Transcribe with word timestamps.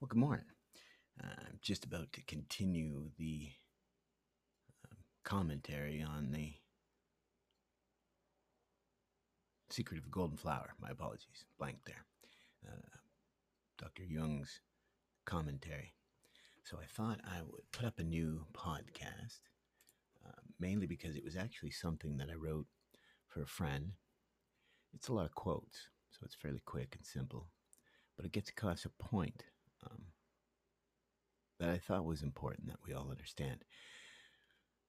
Well, 0.00 0.06
good 0.06 0.20
morning. 0.20 0.44
I'm 1.20 1.58
just 1.60 1.84
about 1.84 2.12
to 2.12 2.22
continue 2.22 3.10
the 3.18 3.48
um, 4.84 4.98
commentary 5.24 6.00
on 6.00 6.30
the 6.30 6.52
Secret 9.70 9.98
of 9.98 10.04
the 10.04 10.10
Golden 10.10 10.36
Flower. 10.36 10.74
My 10.80 10.90
apologies, 10.90 11.44
blank 11.58 11.78
there. 11.84 12.06
Uh, 12.64 12.96
Dr. 13.76 14.04
Jung's 14.04 14.60
commentary. 15.24 15.94
So 16.62 16.78
I 16.80 16.86
thought 16.86 17.18
I 17.24 17.42
would 17.42 17.72
put 17.72 17.84
up 17.84 17.98
a 17.98 18.04
new 18.04 18.46
podcast, 18.52 19.40
uh, 20.24 20.40
mainly 20.60 20.86
because 20.86 21.16
it 21.16 21.24
was 21.24 21.34
actually 21.34 21.72
something 21.72 22.18
that 22.18 22.30
I 22.30 22.34
wrote 22.34 22.66
for 23.26 23.42
a 23.42 23.48
friend. 23.48 23.94
It's 24.94 25.08
a 25.08 25.12
lot 25.12 25.26
of 25.26 25.34
quotes, 25.34 25.88
so 26.12 26.20
it's 26.22 26.36
fairly 26.36 26.62
quick 26.64 26.94
and 26.96 27.04
simple, 27.04 27.50
but 28.16 28.24
it 28.24 28.30
gets 28.30 28.50
across 28.50 28.84
a 28.84 28.90
point 28.90 29.42
um, 29.84 30.02
that 31.60 31.70
I 31.70 31.78
thought 31.78 32.04
was 32.04 32.22
important 32.22 32.68
that 32.68 32.78
we 32.86 32.94
all 32.94 33.10
understand. 33.10 33.64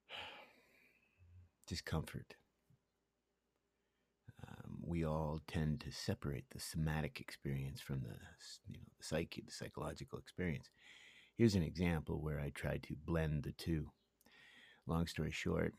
Discomfort. 1.66 2.34
Um, 4.46 4.78
we 4.84 5.04
all 5.04 5.40
tend 5.46 5.80
to 5.80 5.92
separate 5.92 6.44
the 6.50 6.60
somatic 6.60 7.20
experience 7.20 7.80
from 7.80 8.00
the, 8.00 8.16
you 8.66 8.74
know, 8.74 8.80
the 8.98 9.04
psyche, 9.04 9.42
the 9.44 9.52
psychological 9.52 10.18
experience. 10.18 10.70
Here's 11.36 11.54
an 11.54 11.62
example 11.62 12.20
where 12.20 12.40
I 12.40 12.50
tried 12.50 12.82
to 12.84 12.96
blend 13.06 13.42
the 13.42 13.52
two. 13.52 13.90
Long 14.86 15.06
story 15.06 15.30
short, 15.30 15.74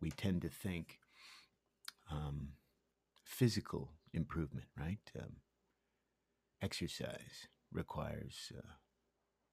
we 0.00 0.10
tend 0.10 0.42
to 0.42 0.48
think 0.48 0.98
um, 2.10 2.50
physical 3.24 3.92
improvement, 4.12 4.66
right? 4.76 4.98
Um, 5.18 5.36
exercise 6.62 7.46
requires 7.72 8.52
uh, 8.56 8.72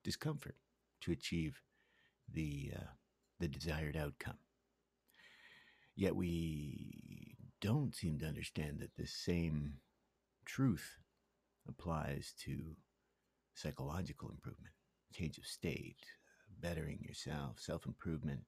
discomfort 0.04 0.56
to 1.02 1.12
achieve 1.12 1.62
the 2.32 2.72
uh, 2.76 2.86
the 3.40 3.48
desired 3.48 3.96
outcome. 3.96 4.38
Yet 5.96 6.16
we 6.16 7.36
don't 7.62 7.96
seem 7.96 8.20
to 8.20 8.26
understand 8.28 8.80
that 8.80 8.96
this 8.98 9.12
same 9.12 9.76
truth 10.46 11.00
applies 11.68 12.34
to 12.46 12.76
psychological 13.56 14.30
improvement, 14.30 14.74
change 15.14 15.38
of 15.38 15.46
state, 15.46 16.06
bettering 16.60 17.00
yourself, 17.02 17.60
self 17.60 17.86
improvement, 17.86 18.42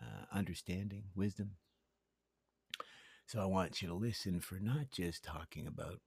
uh, 0.00 0.24
understanding, 0.32 1.04
wisdom. 1.14 1.52
So 3.26 3.40
I 3.40 3.46
want 3.46 3.80
you 3.80 3.88
to 3.88 3.94
listen 3.94 4.40
for 4.40 4.58
not 4.60 4.90
just 4.90 5.24
talking 5.24 5.66
about 5.66 6.00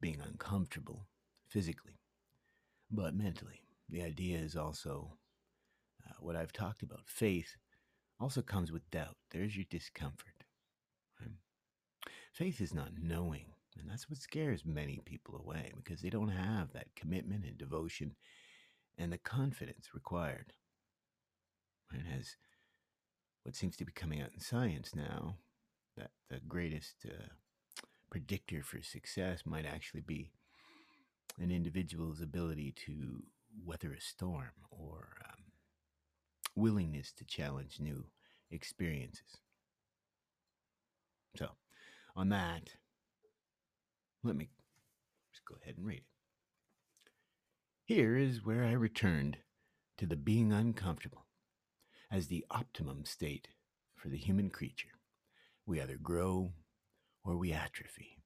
being 0.00 0.20
uncomfortable 0.20 1.06
physically, 1.48 1.99
but 2.90 3.14
mentally. 3.14 3.62
The 3.88 4.02
idea 4.02 4.38
is 4.38 4.56
also 4.56 5.16
uh, 6.06 6.14
what 6.20 6.36
I've 6.36 6.52
talked 6.52 6.82
about. 6.82 7.02
Faith 7.06 7.56
also 8.20 8.42
comes 8.42 8.70
with 8.70 8.90
doubt. 8.90 9.16
There's 9.30 9.56
your 9.56 9.66
discomfort. 9.68 10.44
Faith 12.32 12.60
is 12.60 12.72
not 12.72 12.92
knowing, 12.96 13.46
and 13.78 13.90
that's 13.90 14.08
what 14.08 14.18
scares 14.18 14.64
many 14.64 15.00
people 15.04 15.36
away 15.36 15.72
because 15.76 16.00
they 16.00 16.10
don't 16.10 16.28
have 16.28 16.72
that 16.72 16.94
commitment 16.94 17.44
and 17.44 17.58
devotion 17.58 18.14
and 18.96 19.12
the 19.12 19.18
confidence 19.18 19.88
required. 19.94 20.52
And 21.92 22.04
as 22.16 22.36
what 23.42 23.56
seems 23.56 23.76
to 23.78 23.84
be 23.84 23.92
coming 23.92 24.20
out 24.22 24.30
in 24.32 24.40
science 24.40 24.94
now, 24.94 25.36
that 25.96 26.12
the 26.28 26.38
greatest 26.46 27.04
uh, 27.04 27.32
predictor 28.10 28.62
for 28.62 28.80
success 28.80 29.42
might 29.44 29.66
actually 29.66 30.02
be 30.02 30.30
an 31.38 31.50
individual's 31.50 32.20
ability 32.20 32.74
to 32.86 33.22
weather 33.64 33.92
a 33.92 34.00
storm 34.00 34.52
or 34.70 35.16
um, 35.24 35.44
willingness 36.54 37.12
to 37.12 37.24
challenge 37.24 37.78
new 37.80 38.04
experiences. 38.50 39.38
So, 41.36 41.50
on 42.16 42.28
that, 42.30 42.70
let 44.22 44.36
me 44.36 44.48
just 45.32 45.44
go 45.44 45.54
ahead 45.62 45.76
and 45.76 45.86
read 45.86 45.98
it. 45.98 46.04
Here 47.84 48.16
is 48.16 48.44
where 48.44 48.64
I 48.64 48.72
returned 48.72 49.38
to 49.98 50.06
the 50.06 50.16
being 50.16 50.52
uncomfortable 50.52 51.26
as 52.10 52.26
the 52.26 52.44
optimum 52.50 53.04
state 53.04 53.48
for 53.94 54.08
the 54.08 54.16
human 54.16 54.50
creature. 54.50 54.88
We 55.66 55.80
either 55.80 55.96
grow 55.96 56.52
or 57.24 57.36
we 57.36 57.52
atrophy. 57.52 58.19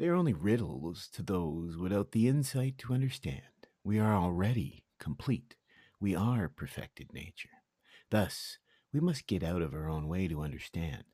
They 0.00 0.08
are 0.08 0.14
only 0.14 0.32
riddles 0.32 1.10
to 1.12 1.22
those 1.22 1.76
without 1.76 2.12
the 2.12 2.26
insight 2.26 2.78
to 2.78 2.94
understand. 2.94 3.42
We 3.84 3.98
are 3.98 4.14
already 4.14 4.86
complete. 4.98 5.56
We 6.00 6.16
are 6.16 6.48
perfected 6.48 7.12
nature. 7.12 7.50
Thus, 8.10 8.56
we 8.94 9.00
must 9.00 9.26
get 9.26 9.42
out 9.42 9.60
of 9.60 9.74
our 9.74 9.90
own 9.90 10.08
way 10.08 10.26
to 10.26 10.40
understand, 10.40 11.04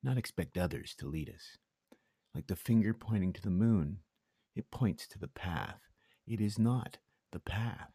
not 0.00 0.16
expect 0.16 0.56
others 0.56 0.94
to 0.98 1.08
lead 1.08 1.28
us. 1.28 1.58
Like 2.36 2.46
the 2.46 2.54
finger 2.54 2.94
pointing 2.94 3.32
to 3.32 3.42
the 3.42 3.50
moon, 3.50 3.98
it 4.54 4.70
points 4.70 5.08
to 5.08 5.18
the 5.18 5.26
path. 5.26 5.80
It 6.24 6.40
is 6.40 6.56
not 6.56 6.98
the 7.32 7.40
path. 7.40 7.90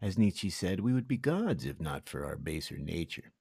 As 0.00 0.16
Nietzsche 0.16 0.48
said, 0.48 0.80
we 0.80 0.94
would 0.94 1.06
be 1.06 1.18
gods 1.18 1.66
if 1.66 1.78
not 1.78 2.08
for 2.08 2.24
our 2.24 2.36
baser 2.36 2.78
nature. 2.78 3.34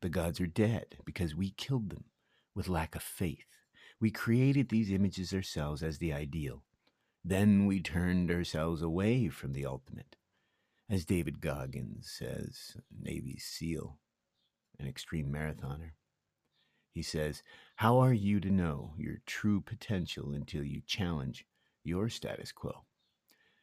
The 0.00 0.08
gods 0.08 0.40
are 0.40 0.46
dead 0.46 0.96
because 1.04 1.34
we 1.34 1.50
killed 1.50 1.90
them 1.90 2.04
with 2.54 2.66
lack 2.66 2.94
of 2.94 3.02
faith. 3.02 3.44
We 4.00 4.10
created 4.10 4.68
these 4.68 4.92
images 4.92 5.32
ourselves 5.32 5.82
as 5.82 5.98
the 5.98 6.12
ideal. 6.12 6.62
Then 7.24 7.66
we 7.66 7.80
turned 7.80 8.30
ourselves 8.30 8.80
away 8.80 9.28
from 9.28 9.52
the 9.52 9.66
ultimate. 9.66 10.16
As 10.88 11.04
David 11.04 11.40
Goggins 11.40 12.10
says, 12.10 12.76
Navy 12.96 13.38
SEAL, 13.38 13.98
an 14.78 14.86
extreme 14.86 15.32
marathoner, 15.32 15.90
he 16.94 17.02
says, 17.02 17.42
How 17.76 17.98
are 17.98 18.12
you 18.12 18.40
to 18.40 18.50
know 18.50 18.94
your 18.96 19.16
true 19.26 19.60
potential 19.60 20.32
until 20.32 20.64
you 20.64 20.80
challenge 20.86 21.44
your 21.84 22.08
status 22.08 22.52
quo? 22.52 22.84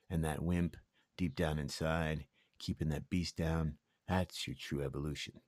And 0.09 0.23
that 0.23 0.44
wimp 0.44 0.78
deep 1.17 1.35
down 1.35 1.59
inside, 1.59 2.25
keeping 2.59 2.90
that 2.90 3.09
beast 3.09 3.38
down, 3.38 3.78
that's 4.07 4.47
your 4.47 4.56
true 4.56 4.84
evolution. 4.84 5.41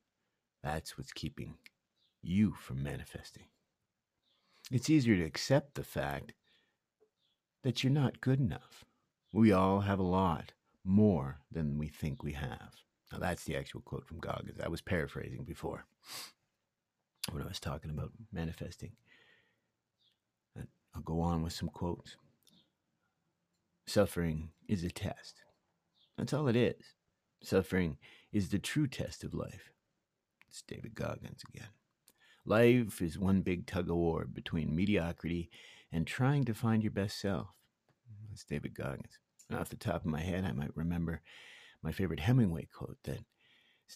That's 0.63 0.97
what's 0.97 1.13
keeping 1.13 1.55
you 2.21 2.53
from 2.53 2.81
manifesting. 2.81 3.45
It's 4.71 4.89
easier 4.89 5.15
to 5.15 5.23
accept 5.23 5.75
the 5.75 5.83
fact 5.83 6.33
that 7.63 7.83
you're 7.83 7.93
not 7.93 8.21
good 8.21 8.39
enough. 8.39 8.85
We 9.33 9.51
all 9.51 9.81
have 9.81 9.99
a 9.99 10.03
lot 10.03 10.53
more 10.83 11.39
than 11.51 11.77
we 11.77 11.87
think 11.87 12.23
we 12.23 12.33
have. 12.33 12.75
Now, 13.11 13.19
that's 13.19 13.45
the 13.45 13.55
actual 13.55 13.81
quote 13.81 14.05
from 14.05 14.19
Goggins. 14.19 14.59
I 14.63 14.67
was 14.67 14.81
paraphrasing 14.81 15.45
before 15.45 15.85
when 17.31 17.41
I 17.41 17.47
was 17.47 17.59
talking 17.59 17.91
about 17.91 18.11
manifesting. 18.31 18.91
I'll 20.95 21.01
go 21.03 21.21
on 21.21 21.43
with 21.43 21.53
some 21.53 21.69
quotes. 21.69 22.17
Suffering 23.85 24.49
is 24.67 24.83
a 24.83 24.89
test. 24.89 25.43
That's 26.17 26.33
all 26.33 26.47
it 26.47 26.55
is. 26.55 26.95
Suffering 27.41 27.97
is 28.33 28.49
the 28.49 28.59
true 28.59 28.87
test 28.87 29.23
of 29.23 29.33
life. 29.33 29.71
It's 30.49 30.63
David 30.63 30.95
Goggins 30.95 31.43
again. 31.53 31.69
Life 32.47 33.01
is 33.01 33.19
one 33.19 33.41
big 33.41 33.67
tug 33.67 33.89
of 33.89 33.97
war 33.97 34.23
between 34.23 34.73
mediocrity 34.73 35.49
and 35.91 36.07
trying 36.07 36.45
to 36.45 36.53
find 36.53 36.81
your 36.81 36.93
best 36.93 37.19
self. 37.19 37.47
Mm-hmm. 38.09 38.29
That's 38.29 38.45
David 38.45 38.73
Goggins. 38.73 39.19
And 39.49 39.59
off 39.59 39.67
the 39.67 39.75
top 39.75 39.95
of 39.95 40.05
my 40.05 40.21
head, 40.21 40.45
I 40.45 40.53
might 40.53 40.71
remember 40.73 41.21
my 41.83 41.91
favorite 41.91 42.21
Hemingway 42.21 42.69
quote 42.73 42.99
that 43.03 43.19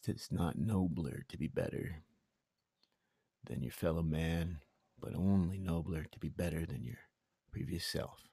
it's 0.05 0.33
not 0.33 0.57
nobler 0.57 1.23
to 1.29 1.37
be 1.37 1.47
better 1.47 2.03
than 3.45 3.63
your 3.63 3.71
fellow 3.71 4.03
man, 4.03 4.57
but 4.99 5.15
only 5.15 5.57
nobler 5.57 6.05
to 6.11 6.19
be 6.19 6.27
better 6.27 6.65
than 6.65 6.83
your 6.83 6.99
previous 7.53 7.85
self. 7.85 8.27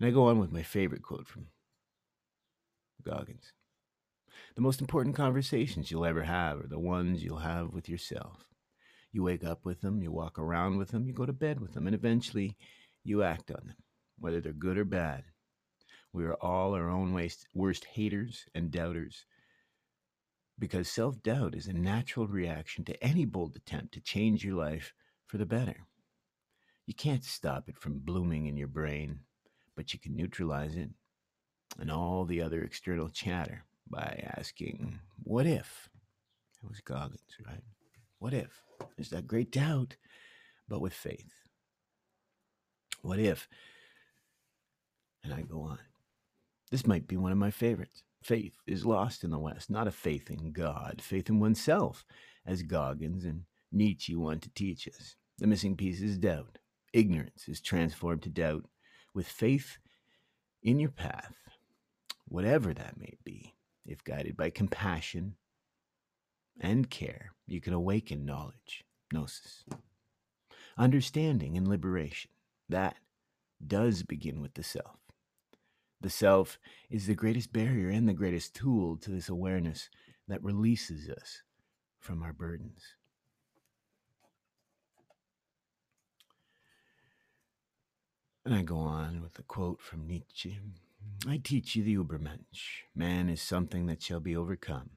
And 0.00 0.08
I 0.08 0.10
go 0.10 0.26
on 0.26 0.40
with 0.40 0.50
my 0.50 0.64
favorite 0.64 1.02
quote 1.02 1.28
from 1.28 1.46
Goggins. 3.04 3.52
The 4.56 4.60
most 4.60 4.80
important 4.80 5.14
conversations 5.14 5.92
you'll 5.92 6.04
ever 6.04 6.24
have 6.24 6.64
are 6.64 6.68
the 6.68 6.80
ones 6.80 7.22
you'll 7.22 7.38
have 7.38 7.72
with 7.72 7.88
yourself. 7.88 8.42
You 9.16 9.22
wake 9.22 9.44
up 9.44 9.64
with 9.64 9.80
them, 9.80 10.02
you 10.02 10.12
walk 10.12 10.38
around 10.38 10.76
with 10.76 10.90
them, 10.90 11.06
you 11.06 11.14
go 11.14 11.24
to 11.24 11.32
bed 11.32 11.58
with 11.58 11.72
them, 11.72 11.86
and 11.86 11.94
eventually 11.94 12.54
you 13.02 13.22
act 13.22 13.50
on 13.50 13.62
them, 13.66 13.76
whether 14.18 14.42
they're 14.42 14.52
good 14.52 14.76
or 14.76 14.84
bad. 14.84 15.24
We 16.12 16.26
are 16.26 16.34
all 16.34 16.74
our 16.74 16.90
own 16.90 17.18
worst 17.54 17.84
haters 17.86 18.44
and 18.54 18.70
doubters 18.70 19.24
because 20.58 20.90
self 20.90 21.22
doubt 21.22 21.54
is 21.54 21.66
a 21.66 21.72
natural 21.72 22.26
reaction 22.26 22.84
to 22.84 23.02
any 23.02 23.24
bold 23.24 23.56
attempt 23.56 23.94
to 23.94 24.02
change 24.02 24.44
your 24.44 24.54
life 24.54 24.92
for 25.24 25.38
the 25.38 25.46
better. 25.46 25.86
You 26.84 26.92
can't 26.92 27.24
stop 27.24 27.70
it 27.70 27.78
from 27.78 28.00
blooming 28.00 28.44
in 28.44 28.58
your 28.58 28.68
brain, 28.68 29.20
but 29.74 29.94
you 29.94 29.98
can 29.98 30.14
neutralize 30.14 30.76
it 30.76 30.90
and 31.80 31.90
all 31.90 32.26
the 32.26 32.42
other 32.42 32.62
external 32.62 33.08
chatter 33.08 33.64
by 33.88 34.22
asking, 34.36 34.98
What 35.22 35.46
if? 35.46 35.88
It 36.62 36.68
was 36.68 36.80
Goggins, 36.82 37.38
right? 37.46 37.64
What 38.18 38.34
if? 38.34 38.62
There's 38.96 39.10
that 39.10 39.26
great 39.26 39.50
doubt, 39.50 39.96
but 40.68 40.80
with 40.80 40.92
faith. 40.92 41.32
What 43.02 43.18
if 43.18 43.48
And 45.22 45.34
I 45.34 45.42
go 45.42 45.60
on. 45.60 45.78
This 46.70 46.86
might 46.86 47.06
be 47.06 47.16
one 47.16 47.32
of 47.32 47.38
my 47.38 47.50
favorites. 47.50 48.02
Faith 48.22 48.54
is 48.66 48.84
lost 48.84 49.22
in 49.22 49.30
the 49.30 49.38
West, 49.38 49.70
not 49.70 49.86
a 49.86 49.92
faith 49.92 50.30
in 50.30 50.52
God, 50.52 51.00
faith 51.00 51.28
in 51.28 51.38
oneself, 51.38 52.04
as 52.44 52.62
Goggins 52.62 53.24
and 53.24 53.44
Nietzsche 53.70 54.16
want 54.16 54.42
to 54.42 54.50
teach 54.50 54.88
us. 54.88 55.14
The 55.38 55.46
missing 55.46 55.76
piece 55.76 56.00
is 56.00 56.18
doubt. 56.18 56.58
Ignorance 56.92 57.48
is 57.48 57.60
transformed 57.60 58.22
to 58.22 58.28
doubt. 58.28 58.64
With 59.14 59.28
faith 59.28 59.78
in 60.62 60.80
your 60.80 60.90
path, 60.90 61.34
whatever 62.26 62.74
that 62.74 62.98
may 62.98 63.14
be, 63.24 63.54
if 63.84 64.02
guided 64.02 64.36
by 64.36 64.50
compassion 64.50 65.36
and 66.60 66.90
care, 66.90 67.32
you 67.46 67.60
can 67.60 67.72
awaken 67.72 68.24
knowledge, 68.24 68.84
gnosis, 69.12 69.64
understanding, 70.76 71.56
and 71.56 71.68
liberation. 71.68 72.30
That 72.68 72.96
does 73.64 74.02
begin 74.02 74.40
with 74.40 74.54
the 74.54 74.62
self. 74.62 74.96
The 76.00 76.10
self 76.10 76.58
is 76.90 77.06
the 77.06 77.14
greatest 77.14 77.52
barrier 77.52 77.88
and 77.88 78.08
the 78.08 78.12
greatest 78.12 78.54
tool 78.54 78.96
to 78.98 79.10
this 79.10 79.28
awareness 79.28 79.88
that 80.28 80.42
releases 80.42 81.08
us 81.08 81.42
from 81.98 82.22
our 82.22 82.32
burdens. 82.32 82.82
And 88.44 88.54
I 88.54 88.62
go 88.62 88.78
on 88.78 89.22
with 89.22 89.38
a 89.38 89.42
quote 89.42 89.80
from 89.80 90.06
Nietzsche 90.06 90.60
I 91.26 91.38
teach 91.42 91.76
you 91.76 91.82
the 91.82 91.96
Übermensch. 91.96 92.82
Man 92.94 93.28
is 93.28 93.42
something 93.42 93.86
that 93.86 94.02
shall 94.02 94.20
be 94.20 94.36
overcome. 94.36 94.90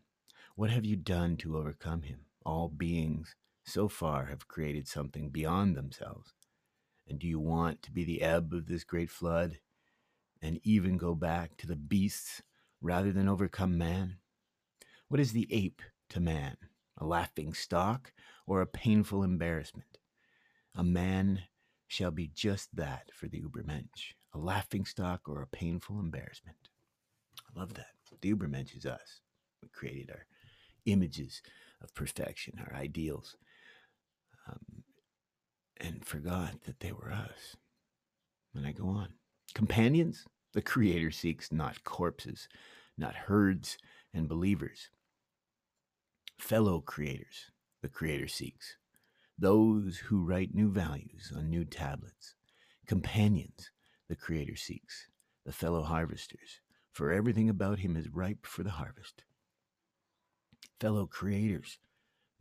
What 0.60 0.72
have 0.72 0.84
you 0.84 0.98
done 0.98 1.38
to 1.38 1.58
overcome 1.58 2.02
him? 2.02 2.26
All 2.46 2.68
beings 2.68 3.34
so 3.64 3.88
far 3.88 4.26
have 4.26 4.50
created 4.50 4.90
something 4.90 5.30
beyond 5.30 5.78
themselves. 5.78 6.34
And 7.08 7.18
do 7.18 7.28
you 7.28 7.40
want 7.40 7.82
to 7.84 7.94
be 7.94 8.04
the 8.04 8.22
ebb 8.22 8.54
of 8.54 8.68
this 8.68 8.84
great 8.84 9.10
flood 9.10 9.60
and 10.42 10.60
even 10.66 10.98
go 10.98 11.16
back 11.16 11.56
to 11.60 11.66
the 11.66 11.78
beasts 11.78 12.42
rather 12.82 13.14
than 13.14 13.30
overcome 13.30 13.78
man? 13.78 14.18
What 15.08 15.22
is 15.22 15.32
the 15.32 15.48
ape 15.50 15.82
to 16.10 16.20
man? 16.20 16.58
A 16.98 17.06
laughing 17.06 17.54
stock 17.54 18.12
or 18.46 18.62
a 18.62 18.68
painful 18.68 19.24
embarrassment? 19.24 19.98
A 20.76 20.84
man 20.84 21.44
shall 21.88 22.12
be 22.12 22.32
just 22.36 22.76
that 22.76 23.12
for 23.14 23.30
the 23.30 23.42
Übermensch 23.42 24.12
a 24.34 24.38
laughing 24.38 24.84
stock 24.84 25.30
or 25.30 25.42
a 25.42 25.48
painful 25.48 26.02
embarrassment. 26.02 26.68
I 27.48 27.58
love 27.58 27.76
that. 27.76 27.96
The 28.20 28.36
Übermensch 28.36 28.76
is 28.76 28.86
us. 28.86 29.22
We 29.62 29.70
created 29.70 30.12
our 30.12 30.26
images 30.86 31.42
of 31.82 31.94
perfection, 31.94 32.60
our 32.60 32.76
ideals, 32.76 33.36
um, 34.48 34.84
and 35.78 36.06
forgot 36.06 36.64
that 36.66 36.80
they 36.80 36.92
were 36.92 37.12
us. 37.12 37.56
And 38.54 38.66
I 38.66 38.72
go 38.72 38.88
on. 38.88 39.10
Companions? 39.54 40.26
The 40.54 40.62
Creator 40.62 41.12
seeks 41.12 41.52
not 41.52 41.84
corpses, 41.84 42.50
not 42.98 43.16
herds 43.16 43.78
and 44.14 44.28
believers. 44.28 44.90
Fellow 46.40 46.82
creators, 46.82 47.52
the 47.82 47.90
Creator 47.90 48.28
seeks. 48.28 48.76
Those 49.38 49.98
who 49.98 50.26
write 50.26 50.56
new 50.56 50.72
values 50.72 51.32
on 51.36 51.50
new 51.50 51.66
tablets. 51.66 52.36
Companions, 52.88 53.72
the 54.10 54.16
Creator 54.16 54.56
seeks, 54.56 55.08
the 55.46 55.54
fellow 55.54 55.84
harvesters, 55.84 56.62
for 56.92 57.12
everything 57.12 57.50
about 57.50 57.80
him 57.80 57.96
is 57.96 58.10
ripe 58.10 58.46
for 58.46 58.64
the 58.64 58.72
harvest. 58.72 59.24
Fellow 60.80 61.06
creators, 61.06 61.78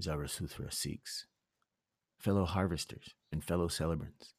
Zarathustra 0.00 0.70
seeks, 0.70 1.26
fellow 2.18 2.44
harvesters 2.44 3.14
and 3.32 3.42
fellow 3.42 3.66
celebrants. 3.66 4.34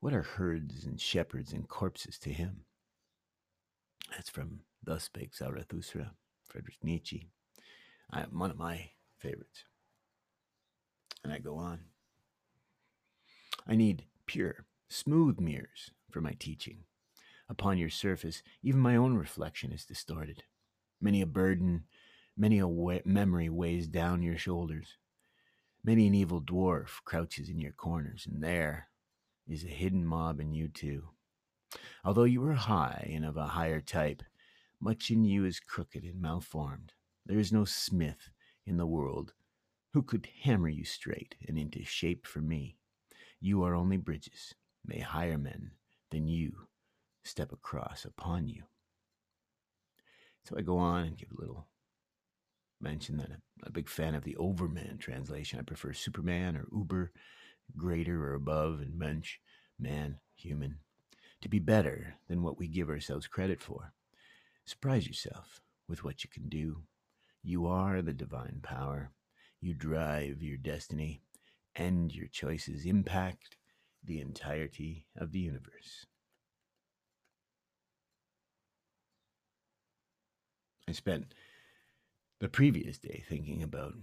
What 0.00 0.12
are 0.12 0.22
herds 0.22 0.84
and 0.84 1.00
shepherds 1.00 1.52
and 1.52 1.68
corpses 1.68 2.18
to 2.20 2.30
him? 2.30 2.64
That's 4.10 4.30
from 4.30 4.60
Thus 4.82 5.04
Spake 5.04 5.34
Zarathustra, 5.34 6.12
Friedrich 6.44 6.78
Nietzsche. 6.82 7.28
I, 8.12 8.22
one 8.22 8.50
of 8.50 8.58
my 8.58 8.90
favorites. 9.16 9.64
And 11.22 11.32
I 11.32 11.38
go 11.38 11.56
on. 11.56 11.80
I 13.66 13.76
need 13.76 14.04
pure, 14.26 14.66
smooth 14.88 15.40
mirrors 15.40 15.90
for 16.10 16.20
my 16.20 16.34
teaching. 16.38 16.80
Upon 17.48 17.78
your 17.78 17.90
surface, 17.90 18.42
even 18.62 18.80
my 18.80 18.96
own 18.96 19.16
reflection 19.16 19.72
is 19.72 19.84
distorted. 19.84 20.42
Many 21.00 21.22
a 21.22 21.26
burden, 21.26 21.84
many 22.36 22.58
a 22.58 22.68
wa- 22.68 23.00
memory 23.04 23.48
weighs 23.48 23.86
down 23.86 24.22
your 24.22 24.38
shoulders. 24.38 24.96
Many 25.82 26.06
an 26.06 26.14
evil 26.14 26.40
dwarf 26.40 27.02
crouches 27.04 27.48
in 27.48 27.58
your 27.58 27.72
corners, 27.72 28.26
and 28.26 28.42
there 28.42 28.88
is 29.46 29.64
a 29.64 29.68
hidden 29.68 30.06
mob 30.06 30.40
in 30.40 30.54
you 30.54 30.68
too. 30.68 31.10
Although 32.04 32.24
you 32.24 32.44
are 32.46 32.54
high 32.54 33.10
and 33.12 33.24
of 33.24 33.36
a 33.36 33.46
higher 33.46 33.80
type, 33.80 34.22
much 34.80 35.10
in 35.10 35.24
you 35.24 35.44
is 35.44 35.60
crooked 35.60 36.04
and 36.04 36.20
malformed. 36.20 36.92
There 37.26 37.38
is 37.38 37.52
no 37.52 37.64
smith 37.64 38.30
in 38.66 38.76
the 38.76 38.86
world 38.86 39.32
who 39.92 40.02
could 40.02 40.28
hammer 40.42 40.68
you 40.68 40.84
straight 40.84 41.36
and 41.46 41.58
into 41.58 41.84
shape 41.84 42.26
for 42.26 42.40
me. 42.40 42.76
You 43.40 43.62
are 43.64 43.74
only 43.74 43.96
bridges. 43.96 44.54
May 44.86 45.00
higher 45.00 45.38
men 45.38 45.70
than 46.10 46.28
you 46.28 46.66
step 47.22 47.52
across 47.52 48.04
upon 48.04 48.48
you. 48.48 48.64
So 50.44 50.56
I 50.58 50.62
go 50.62 50.76
on 50.76 51.04
and 51.04 51.16
give 51.16 51.30
a 51.30 51.40
little 51.40 51.66
mention 52.84 53.16
that 53.16 53.30
I'm 53.30 53.40
a 53.64 53.72
big 53.72 53.88
fan 53.88 54.14
of 54.14 54.22
the 54.22 54.36
Overman 54.36 54.98
translation. 54.98 55.58
I 55.58 55.62
prefer 55.62 55.92
Superman 55.92 56.56
or 56.56 56.68
Uber, 56.72 57.10
greater 57.76 58.22
or 58.24 58.34
above, 58.34 58.80
and 58.80 58.96
Mensch, 58.96 59.38
man, 59.78 60.18
human, 60.36 60.76
to 61.40 61.48
be 61.48 61.58
better 61.58 62.14
than 62.28 62.42
what 62.42 62.58
we 62.58 62.68
give 62.68 62.90
ourselves 62.90 63.26
credit 63.26 63.60
for. 63.60 63.92
Surprise 64.66 65.06
yourself 65.06 65.60
with 65.88 66.04
what 66.04 66.22
you 66.22 66.30
can 66.30 66.48
do. 66.48 66.82
You 67.42 67.66
are 67.66 68.02
the 68.02 68.12
divine 68.12 68.60
power. 68.62 69.10
You 69.60 69.74
drive 69.74 70.42
your 70.42 70.58
destiny, 70.58 71.22
and 71.74 72.14
your 72.14 72.28
choices 72.28 72.84
impact 72.84 73.56
the 74.04 74.20
entirety 74.20 75.06
of 75.16 75.32
the 75.32 75.40
universe. 75.40 76.06
I 80.86 80.92
spent 80.92 81.34
the 82.44 82.48
previous 82.50 82.98
day 82.98 83.24
thinking 83.26 83.62
about 83.62 83.94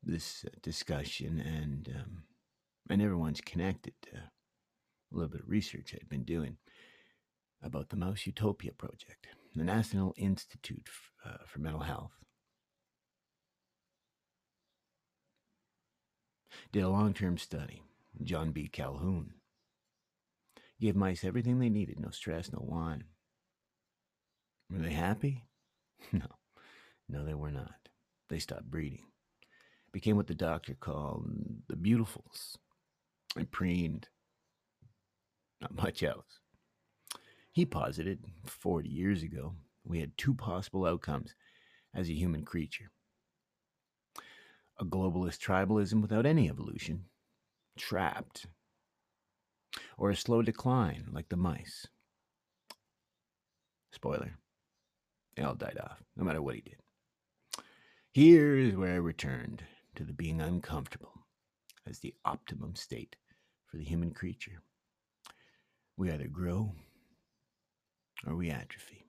this 0.00 0.44
uh, 0.46 0.50
discussion, 0.62 1.40
and 1.40 1.92
um, 1.92 2.22
I 2.88 2.94
never 2.94 3.18
once 3.18 3.40
connected 3.40 3.94
to 4.02 4.10
a 4.10 4.30
little 5.10 5.28
bit 5.28 5.40
of 5.40 5.48
research 5.48 5.92
I'd 5.92 6.08
been 6.08 6.22
doing 6.22 6.58
about 7.60 7.88
the 7.88 7.96
Mouse 7.96 8.26
Utopia 8.26 8.70
Project, 8.70 9.26
the 9.56 9.64
National 9.64 10.14
Institute 10.16 10.86
uh, 11.26 11.38
for 11.48 11.58
Mental 11.58 11.82
Health. 11.82 12.12
did 16.70 16.84
a 16.84 16.88
long 16.88 17.12
term 17.12 17.38
study. 17.38 17.82
John 18.22 18.52
B. 18.52 18.68
Calhoun 18.68 19.32
gave 20.80 20.94
mice 20.94 21.24
everything 21.24 21.58
they 21.58 21.70
needed 21.70 21.98
no 21.98 22.10
stress, 22.10 22.52
no 22.52 22.62
wine. 22.62 23.02
Were 24.70 24.78
they 24.78 24.92
happy? 24.92 25.44
No, 26.12 26.26
no, 27.08 27.24
they 27.24 27.34
were 27.34 27.50
not. 27.50 27.88
They 28.28 28.38
stopped 28.38 28.70
breeding, 28.70 29.02
became 29.92 30.16
what 30.16 30.28
the 30.28 30.34
doctor 30.34 30.74
called 30.74 31.28
the 31.68 31.74
beautifuls, 31.74 32.56
and 33.36 33.50
preened. 33.50 34.08
Not 35.60 35.74
much 35.74 36.04
else. 36.04 36.38
He 37.50 37.66
posited 37.66 38.24
40 38.46 38.88
years 38.88 39.24
ago 39.24 39.54
we 39.84 39.98
had 39.98 40.16
two 40.16 40.34
possible 40.34 40.86
outcomes 40.86 41.34
as 41.94 42.08
a 42.08 42.14
human 42.14 42.44
creature 42.44 42.92
a 44.80 44.84
globalist 44.84 45.38
tribalism 45.40 46.00
without 46.00 46.26
any 46.26 46.48
evolution, 46.48 47.04
trapped, 47.76 48.46
or 49.96 50.10
a 50.10 50.16
slow 50.16 50.42
decline 50.42 51.08
like 51.12 51.28
the 51.28 51.36
mice. 51.36 51.86
Spoiler, 53.92 54.38
they 55.38 55.44
all 55.44 55.54
died 55.54 55.78
off, 55.80 56.02
no 56.16 56.24
matter 56.24 56.42
what 56.42 56.56
he 56.56 56.62
did. 56.62 56.78
Here 58.10 58.56
is 58.56 58.74
where 58.74 58.94
I 58.94 58.96
returned 58.96 59.62
to 59.94 60.02
the 60.02 60.12
being 60.12 60.40
uncomfortable 60.40 61.12
as 61.86 62.00
the 62.00 62.14
optimum 62.24 62.74
state 62.74 63.14
for 63.66 63.76
the 63.76 63.84
human 63.84 64.10
creature. 64.10 64.62
We 65.96 66.10
either 66.10 66.26
grow 66.26 66.72
or 68.26 68.34
we 68.34 68.50
atrophy. 68.50 69.07